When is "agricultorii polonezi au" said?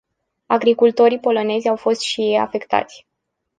0.47-1.75